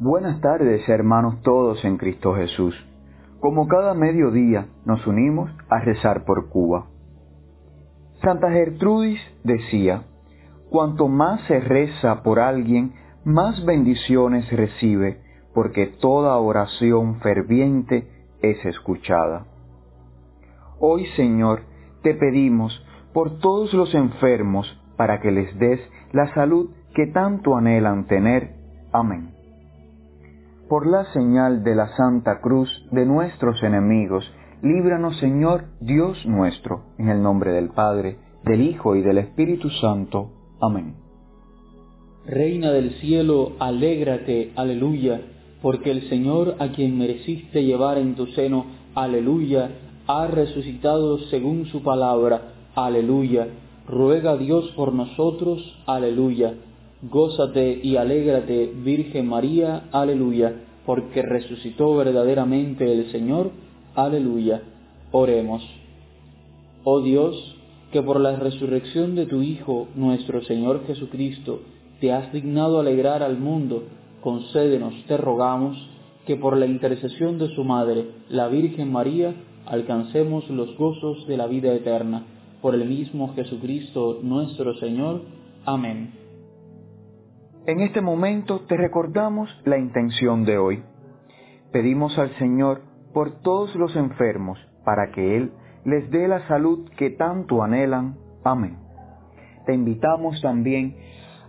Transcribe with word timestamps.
Buenas 0.00 0.40
tardes, 0.40 0.88
hermanos 0.88 1.42
todos 1.42 1.84
en 1.84 1.96
Cristo 1.96 2.32
Jesús. 2.36 2.72
Como 3.40 3.66
cada 3.66 3.94
mediodía 3.94 4.68
nos 4.84 5.04
unimos 5.08 5.50
a 5.68 5.80
rezar 5.80 6.24
por 6.24 6.50
Cuba. 6.50 6.86
Santa 8.22 8.48
Gertrudis 8.52 9.20
decía, 9.42 10.04
cuanto 10.70 11.08
más 11.08 11.40
se 11.48 11.58
reza 11.58 12.22
por 12.22 12.38
alguien, 12.38 12.92
más 13.24 13.64
bendiciones 13.64 14.48
recibe, 14.52 15.20
porque 15.52 15.86
toda 15.86 16.38
oración 16.38 17.18
ferviente 17.18 18.06
es 18.40 18.64
escuchada. 18.66 19.46
Hoy, 20.78 21.06
Señor, 21.16 21.62
te 22.04 22.14
pedimos 22.14 22.86
por 23.12 23.40
todos 23.40 23.74
los 23.74 23.92
enfermos 23.96 24.80
para 24.96 25.20
que 25.20 25.32
les 25.32 25.58
des 25.58 25.80
la 26.12 26.32
salud 26.34 26.70
que 26.94 27.08
tanto 27.08 27.56
anhelan 27.56 28.06
tener. 28.06 28.54
Amén 28.92 29.37
por 30.68 30.86
la 30.86 31.10
señal 31.12 31.64
de 31.64 31.74
la 31.74 31.96
Santa 31.96 32.40
Cruz 32.40 32.68
de 32.92 33.06
nuestros 33.06 33.62
enemigos, 33.62 34.30
líbranos 34.62 35.16
Señor 35.18 35.64
Dios 35.80 36.18
nuestro, 36.26 36.82
en 36.98 37.08
el 37.08 37.22
nombre 37.22 37.52
del 37.52 37.70
Padre, 37.70 38.18
del 38.44 38.60
Hijo 38.60 38.94
y 38.94 39.02
del 39.02 39.18
Espíritu 39.18 39.70
Santo. 39.70 40.30
Amén. 40.60 40.94
Reina 42.26 42.70
del 42.70 42.90
cielo, 43.00 43.52
alégrate, 43.58 44.52
aleluya, 44.56 45.22
porque 45.62 45.90
el 45.90 46.08
Señor 46.10 46.56
a 46.58 46.68
quien 46.68 46.98
mereciste 46.98 47.64
llevar 47.64 47.96
en 47.96 48.14
tu 48.14 48.26
seno, 48.26 48.66
aleluya, 48.94 49.70
ha 50.06 50.26
resucitado 50.26 51.18
según 51.30 51.64
su 51.66 51.82
palabra, 51.82 52.52
aleluya. 52.74 53.48
Ruega 53.86 54.36
Dios 54.36 54.70
por 54.76 54.92
nosotros, 54.92 55.82
aleluya 55.86 56.54
Gózate 57.02 57.78
y 57.80 57.96
alégrate, 57.96 58.72
Virgen 58.74 59.28
María, 59.28 59.88
aleluya, 59.92 60.64
porque 60.88 61.20
resucitó 61.20 61.94
verdaderamente 61.96 62.90
el 62.90 63.12
Señor, 63.12 63.50
aleluya. 63.94 64.62
Oremos. 65.12 65.62
Oh 66.82 67.02
Dios, 67.02 67.36
que 67.92 68.00
por 68.00 68.18
la 68.18 68.36
resurrección 68.36 69.14
de 69.14 69.26
tu 69.26 69.42
Hijo, 69.42 69.88
nuestro 69.94 70.40
Señor 70.44 70.86
Jesucristo, 70.86 71.60
te 72.00 72.10
has 72.10 72.32
dignado 72.32 72.80
alegrar 72.80 73.22
al 73.22 73.36
mundo, 73.36 73.82
concédenos, 74.22 74.94
te 75.06 75.18
rogamos, 75.18 75.76
que 76.26 76.36
por 76.36 76.56
la 76.56 76.64
intercesión 76.64 77.38
de 77.38 77.54
su 77.54 77.64
Madre, 77.64 78.06
la 78.30 78.48
Virgen 78.48 78.90
María, 78.90 79.34
alcancemos 79.66 80.48
los 80.48 80.74
gozos 80.78 81.26
de 81.26 81.36
la 81.36 81.48
vida 81.48 81.70
eterna. 81.74 82.24
Por 82.62 82.74
el 82.74 82.88
mismo 82.88 83.34
Jesucristo 83.34 84.20
nuestro 84.22 84.72
Señor. 84.78 85.20
Amén. 85.66 86.27
En 87.66 87.80
este 87.80 88.00
momento 88.00 88.60
te 88.60 88.76
recordamos 88.76 89.50
la 89.64 89.78
intención 89.78 90.44
de 90.44 90.58
hoy. 90.58 90.82
Pedimos 91.72 92.18
al 92.18 92.34
Señor 92.38 92.82
por 93.12 93.42
todos 93.42 93.74
los 93.74 93.94
enfermos 93.96 94.58
para 94.84 95.10
que 95.10 95.36
Él 95.36 95.52
les 95.84 96.10
dé 96.10 96.28
la 96.28 96.46
salud 96.48 96.88
que 96.96 97.10
tanto 97.10 97.62
anhelan. 97.62 98.16
Amén. 98.44 98.78
Te 99.66 99.74
invitamos 99.74 100.40
también 100.40 100.96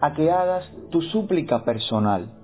a 0.00 0.12
que 0.12 0.30
hagas 0.30 0.70
tu 0.90 1.02
súplica 1.02 1.64
personal 1.64 2.43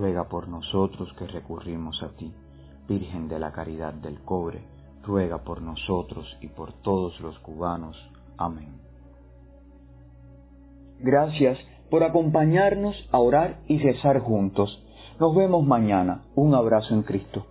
ruega 0.00 0.24
por 0.28 0.48
nosotros 0.48 1.12
que 1.18 1.26
recurrimos 1.26 2.02
a 2.02 2.08
ti. 2.16 2.32
Virgen 2.88 3.28
de 3.28 3.38
la 3.38 3.52
Caridad 3.52 3.92
del 3.92 4.20
Cobre, 4.22 4.62
ruega 5.02 5.44
por 5.44 5.60
nosotros 5.60 6.26
y 6.40 6.48
por 6.48 6.72
todos 6.72 7.20
los 7.20 7.38
cubanos. 7.40 7.96
Amén. 8.38 8.80
Gracias 11.00 11.58
por 11.90 12.02
acompañarnos 12.02 12.96
a 13.12 13.18
orar 13.18 13.60
y 13.66 13.78
rezar 13.78 14.20
juntos. 14.20 14.82
Nos 15.18 15.36
vemos 15.36 15.66
mañana. 15.66 16.24
Un 16.34 16.54
abrazo 16.54 16.94
en 16.94 17.02
Cristo. 17.02 17.44